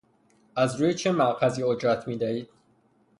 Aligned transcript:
از 0.55 0.81
روی 0.81 0.93
چه 0.93 1.11
مأخذی 1.11 1.63
اجرت 1.63 2.07
میدهید 2.07 2.49